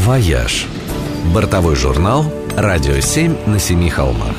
[0.00, 0.66] «Вояж».
[1.34, 2.24] Бортовой журнал
[2.56, 4.34] «Радио 7 на семи холмах».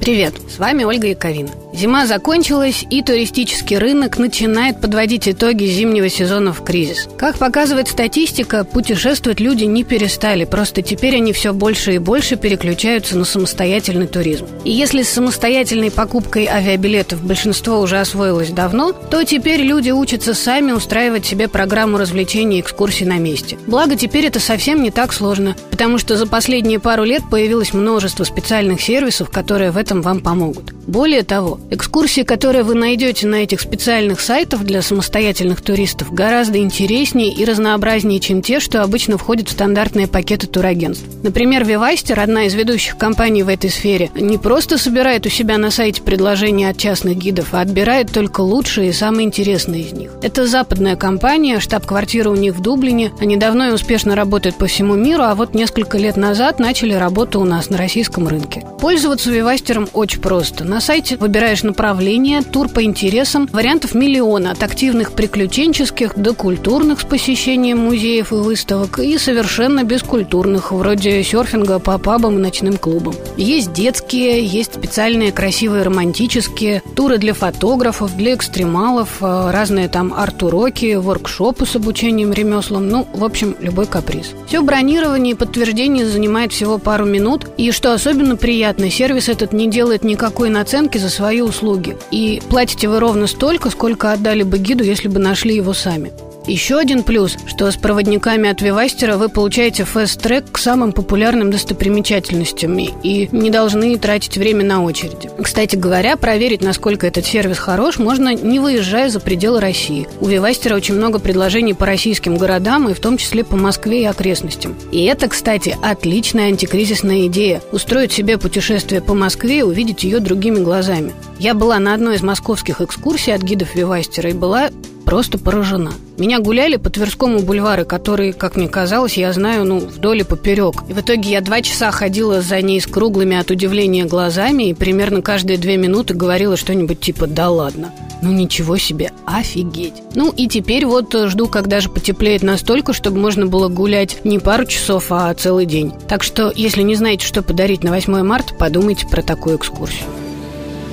[0.00, 1.50] Привет, с вами Ольга Яковина.
[1.72, 7.08] Зима закончилась, и туристический рынок начинает подводить итоги зимнего сезона в кризис.
[7.16, 13.16] Как показывает статистика, путешествовать люди не перестали, просто теперь они все больше и больше переключаются
[13.16, 14.46] на самостоятельный туризм.
[14.64, 20.72] И если с самостоятельной покупкой авиабилетов большинство уже освоилось давно, то теперь люди учатся сами
[20.72, 23.58] устраивать себе программу развлечений и экскурсий на месте.
[23.66, 28.24] Благо, теперь это совсем не так сложно, потому что за последние пару лет появилось множество
[28.24, 30.72] специальных сервисов, которые в этом вам помогут.
[30.86, 37.32] Более того, экскурсии, которые вы найдете на этих специальных сайтах для самостоятельных туристов, гораздо интереснее
[37.32, 41.04] и разнообразнее, чем те, что обычно входят в стандартные пакеты турагентств.
[41.22, 45.70] Например, Вивастер, одна из ведущих компаний в этой сфере, не просто собирает у себя на
[45.70, 50.10] сайте предложения от частных гидов, а отбирает только лучшие и самые интересные из них.
[50.22, 53.12] Это западная компания, штаб-квартира у них в Дублине.
[53.20, 57.40] Они давно и успешно работают по всему миру, а вот несколько лет назад начали работу
[57.40, 58.64] у нас на российском рынке.
[58.80, 60.64] Пользоваться Вивастером очень просто.
[60.64, 61.16] На сайте
[61.50, 68.32] выбираешь направление, тур по интересам, вариантов миллиона, от активных приключенческих до культурных с посещением музеев
[68.32, 73.14] и выставок и совершенно бескультурных, вроде серфинга по пабам и ночным клубам.
[73.36, 80.94] Есть детские, есть специальные красивые романтические, туры для фотографов, для экстремалов, э, разные там арт-уроки,
[80.94, 84.34] воркшопы с обучением ремеслам, ну, в общем, любой каприз.
[84.46, 89.68] Все бронирование и подтверждение занимает всего пару минут, и что особенно приятно, сервис этот не
[89.68, 91.08] делает никакой наценки за
[91.40, 91.96] свои услуги.
[92.10, 96.12] И платите вы ровно столько, сколько отдали бы гиду, если бы нашли его сами.
[96.50, 102.76] Еще один плюс, что с проводниками от Вивастера вы получаете фест-трек к самым популярным достопримечательностям
[102.76, 105.30] и не должны тратить время на очереди.
[105.40, 110.08] Кстати говоря, проверить, насколько этот сервис хорош, можно не выезжая за пределы России.
[110.20, 114.06] У Вивастера очень много предложений по российским городам и в том числе по Москве и
[114.06, 114.74] окрестностям.
[114.90, 120.58] И это, кстати, отличная антикризисная идея– устроить себе путешествие по Москве и увидеть ее другими
[120.58, 121.12] глазами.
[121.38, 124.70] Я была на одной из московских экскурсий от гидов Вивастера и была
[125.10, 125.90] просто поражена.
[126.18, 130.84] Меня гуляли по Тверскому бульвару, который, как мне казалось, я знаю, ну, вдоль и поперек.
[130.88, 134.74] И в итоге я два часа ходила за ней с круглыми от удивления глазами и
[134.74, 137.92] примерно каждые две минуты говорила что-нибудь типа «да ладно».
[138.22, 139.94] Ну ничего себе, офигеть.
[140.14, 144.64] Ну и теперь вот жду, когда же потеплеет настолько, чтобы можно было гулять не пару
[144.64, 145.92] часов, а целый день.
[146.06, 150.04] Так что, если не знаете, что подарить на 8 марта, подумайте про такую экскурсию.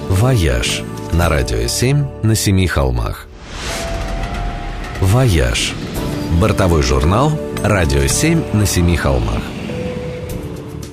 [0.09, 0.81] «Вояж»
[1.13, 3.26] на радио 7 на семи холмах.
[5.01, 5.73] «Вояж»–
[6.41, 7.31] бортовой журнал
[7.63, 9.43] «Радио 7 на семи холмах».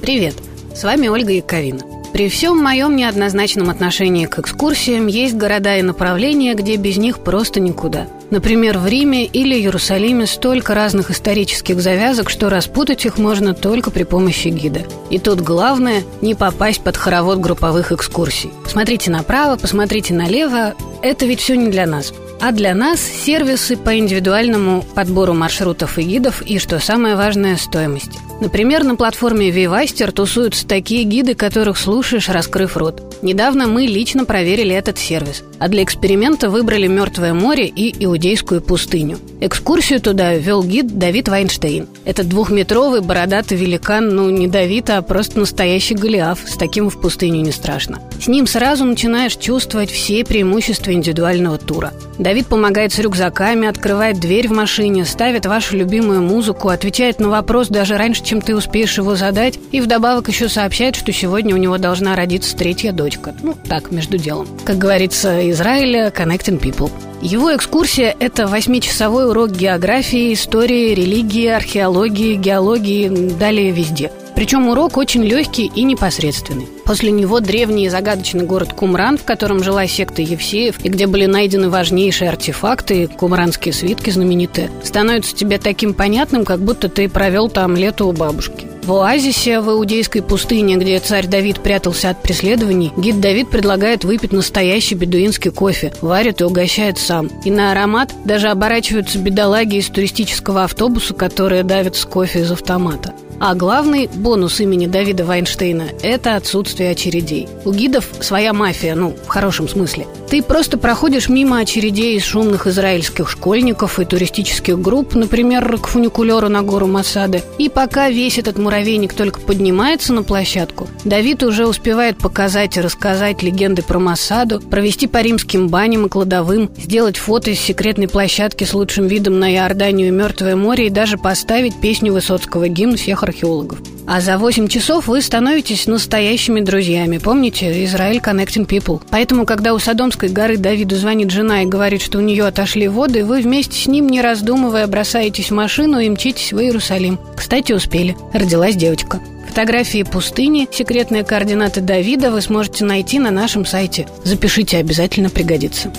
[0.03, 0.35] Привет,
[0.75, 1.81] с вами Ольга Яковина.
[2.13, 7.61] При всем моем неоднозначном отношении к экскурсиям есть города и направления, где без них просто
[7.61, 8.07] никуда.
[8.31, 14.03] Например, в Риме или Иерусалиме столько разных исторических завязок, что распутать их можно только при
[14.03, 14.83] помощи гида.
[15.09, 18.53] И тут главное– не попасть под хоровод групповых экскурсий.
[18.67, 22.13] Смотрите направо, посмотрите налево– это ведь все не для нас.
[22.47, 28.19] А для нас сервисы по индивидуальному подбору маршрутов и гидов и, что самое важное, стоимости.
[28.41, 33.03] Например, на платформе Vivaster тусуются такие гиды, которых слушаешь, раскрыв рот.
[33.23, 39.19] Недавно мы лично проверили этот сервис, а для эксперимента выбрали Мертвое море и Иудейскую пустыню.
[39.41, 41.87] Экскурсию туда вел гид Давид Вайнштейн.
[42.05, 46.41] Этот двухметровый бородатый великан, ну не Давид, а просто настоящий Голиаф.
[46.47, 48.01] С таким в пустыню не страшно.
[48.21, 51.93] С ним сразу начинаешь чувствовать все преимущества индивидуального тура.
[52.19, 57.69] Давид помогает с рюкзаками, открывает дверь в машине, ставит вашу любимую музыку, отвечает на вопрос
[57.69, 61.79] даже раньше, чем ты успеешь его задать, и вдобавок еще сообщает, что сегодня у него
[61.79, 63.35] должна родиться третья дочка.
[63.43, 64.49] Ну, так, между делом.
[64.65, 66.91] Как говорится, Израиля Connecting People.
[67.23, 73.09] Его экскурсия– это восьмичасовой урок географии, истории, религии, археологии, геологии,
[73.39, 76.69] далее везде– причем урок очень легкий и непосредственный.
[76.85, 81.27] После него древний и загадочный город Кумран, в котором жила секта Евсеев, и где были
[81.27, 87.77] найдены важнейшие артефакты, кумранские свитки знаменитые, становится тебе таким понятным, как будто ты провел там
[87.77, 88.67] лето у бабушки.
[88.85, 94.33] В оазисе в Иудейской пустыне, где царь Давид прятался от преследований, гид Давид предлагает выпить
[94.33, 97.31] настоящий бедуинский кофе, варит и угощает сам.
[97.47, 103.15] И на аромат даже оборачиваются бедолаги из туристического автобуса, которые давят с кофе из автомата.
[103.41, 107.49] А главный бонус имени Давида Вайнштейна– это отсутствие очередей.
[107.65, 110.07] У гидов своя мафия, ну, в хорошем смысле.
[110.29, 116.49] Ты просто проходишь мимо очередей из шумных израильских школьников и туристических групп, например, к фуникулеру
[116.49, 117.43] на гору Масады.
[117.59, 123.43] И пока весь этот муравейник только поднимается на площадку, Давид уже успевает показать и рассказать
[123.43, 128.75] легенды про Масаду, провести по римским баням и кладовым, сделать фото из секретной площадки с
[128.75, 133.79] лучшим видом на Иорданию и Мертвое море и даже поставить песню Высоцкого гимн всех археологов.
[134.07, 137.19] А за 8 часов вы становитесь настоящими друзьями.
[137.19, 139.01] Помните, Израиль Connecting People.
[139.11, 143.25] Поэтому, когда у Содомской горы Давиду звонит жена и говорит, что у нее отошли воды,
[143.25, 147.19] вы вместе с ним, не раздумывая, бросаетесь в машину и мчитесь в Иерусалим.
[147.37, 148.17] Кстати, успели.
[148.33, 149.21] Родилась девочка.
[149.49, 154.07] Фотографии пустыни, секретные координаты Давида вы сможете найти на нашем сайте.
[154.25, 155.93] Запишите, обязательно пригодится.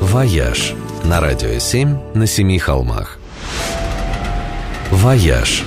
[0.00, 0.72] «Вояж»
[1.04, 3.18] на Радио 7 на Семи холмах.
[4.90, 5.64] «Вояж»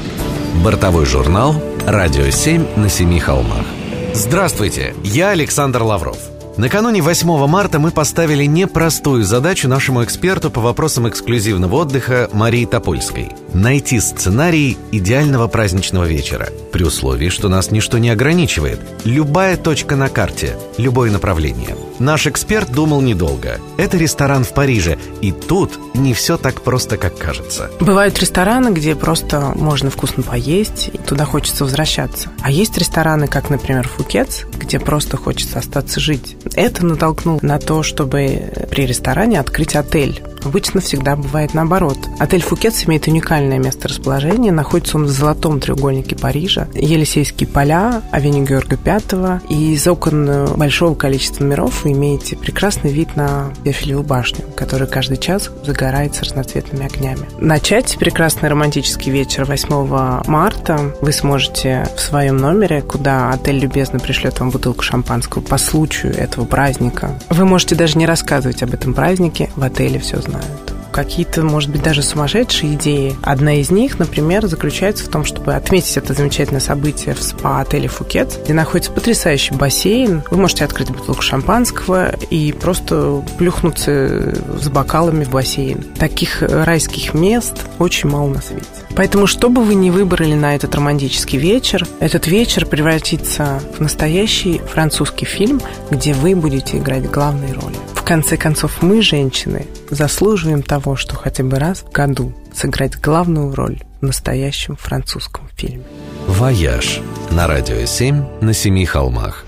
[0.64, 1.54] Бортовой журнал
[1.86, 3.66] «Радио 7 на Семи холмах».
[4.14, 6.18] Здравствуйте, я Александр Лавров.
[6.56, 13.32] Накануне 8 марта мы поставили непростую задачу нашему эксперту по вопросам эксклюзивного отдыха Марии Топольской–
[13.54, 18.80] найти сценарий идеального праздничного вечера, при условии, что нас ничто не ограничивает.
[19.04, 21.76] Любая точка на карте, любое направление.
[22.00, 23.60] Наш эксперт думал недолго.
[23.78, 27.70] Это ресторан в Париже, и тут не все так просто, как кажется.
[27.80, 32.30] Бывают рестораны, где просто можно вкусно поесть, и туда хочется возвращаться.
[32.42, 36.38] А есть рестораны, как, например, Фукетс, где просто хочется остаться жить.
[36.54, 40.22] Это натолкнуло на то, чтобы при ресторане открыть отель.
[40.44, 41.98] Обычно всегда бывает наоборот.
[42.20, 44.52] Отель Фукетс имеет уникальное место расположения.
[44.52, 46.68] Находится он в золотом треугольнике Парижа.
[46.74, 49.42] Елисейские поля, авеню Георга V.
[49.50, 55.18] И из окон большого количества миров вы имеете прекрасный вид на Эфелеву башню, которая каждый
[55.18, 57.28] час загорается разноцветными огнями.
[57.40, 64.40] Начать прекрасный романтический вечер 8 марта вы сможете в своем номере, куда отель любезно пришлет
[64.40, 67.20] вам бутылку шампанского по случаю этого праздника.
[67.30, 71.82] Вы можете даже не рассказывать об этом празднике, в отеле все знают какие-то, может быть,
[71.82, 73.16] даже сумасшедшие идеи.
[73.22, 78.40] Одна из них, например, заключается в том, чтобы отметить это замечательное событие в спа-отеле Фукет,
[78.44, 80.24] где находится потрясающий бассейн.
[80.30, 85.84] Вы можете открыть бутылку шампанского и просто плюхнуться с бокалами в бассейн.
[85.98, 88.66] Таких райских мест очень мало на свете.
[88.96, 94.60] Поэтому, что бы вы ни выбрали на этот романтический вечер, этот вечер превратится в настоящий
[94.60, 97.78] французский фильм, где вы будете играть главные роли.
[98.10, 103.84] Конце концов, мы, женщины, заслуживаем того, что хотя бы раз в году сыграть главную роль
[104.02, 105.84] в настоящем французском фильме.
[106.26, 109.46] «Вояж» на Радио 7 на Семи холмах.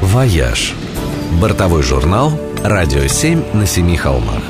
[0.00, 0.72] «Вояж»–
[1.38, 2.32] бортовой журнал
[2.64, 4.42] «Радио 7 на Семи холмах».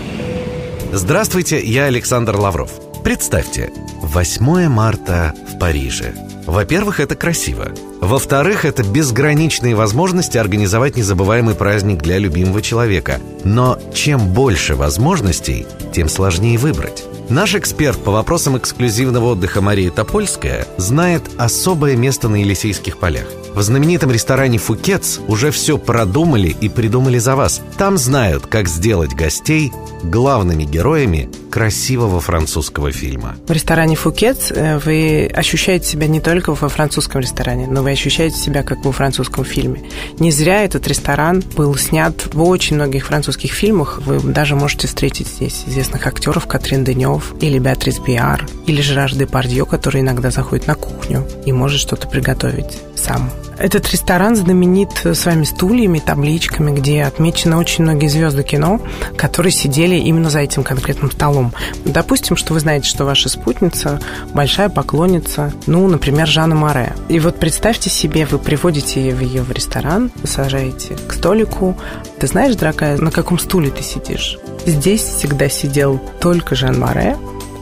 [0.92, 2.70] Здравствуйте, я Александр Лавров.
[3.02, 3.72] Представьте,
[4.02, 6.14] 8 марта в Париже.
[6.46, 7.72] Во-первых, это красиво.
[8.00, 13.20] Во-вторых, это безграничные возможности организовать незабываемый праздник для любимого человека.
[13.44, 17.04] Но чем больше возможностей, тем сложнее выбрать.
[17.28, 23.26] Наш эксперт по вопросам эксклюзивного отдыха Мария Топольская знает особое место на Елисейских полях.
[23.52, 27.62] В знаменитом ресторане «Фукетс» уже все продумали и придумали за вас.
[27.78, 29.72] Там знают, как сделать гостей
[30.04, 33.36] главными героями красивого французского фильма.
[33.46, 38.36] В ресторане «Фукетс» э, вы ощущаете себя не только во французском ресторане, но вы ощущаете
[38.36, 39.82] себя как во французском фильме.
[40.18, 44.02] Не зря этот ресторан был снят в очень многих французских фильмах.
[44.04, 49.64] Вы даже можете встретить здесь известных актеров Катрин Денев или Беатрис Биар, или Жерар Депардье,
[49.64, 53.30] который иногда заходит на кухню и может что-то приготовить сам.
[53.58, 58.80] Этот ресторан знаменит своими стульями, табличками, где отмечены очень многие звезды кино,
[59.16, 61.52] которые сидели именно за этим конкретным столом.
[61.84, 64.00] Допустим, что вы знаете, что ваша спутница
[64.34, 66.94] большая поклонница, ну, например, Жанна Море.
[67.08, 71.76] И вот представьте себе, вы приводите ее в ресторан, сажаете к столику.
[72.18, 74.38] Ты знаешь, дорогая, на каком стуле ты сидишь?
[74.66, 77.16] Здесь всегда сидел только Жан Море,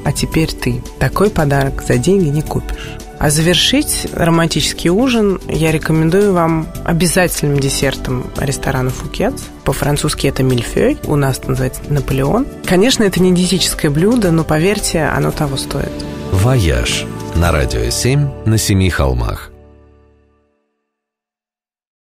[0.05, 0.83] а теперь ты.
[0.99, 2.99] Такой подарок за деньги не купишь.
[3.19, 9.35] А завершить романтический ужин я рекомендую вам обязательным десертом ресторана «Фукет».
[9.65, 12.47] По-французски это мильфей, у нас это называется «Наполеон».
[12.67, 15.93] Конечно, это не диетическое блюдо, но поверьте, оно того стоит.
[16.33, 17.05] «Вояж»
[17.35, 19.54] на Радио 7 на Семи холмах.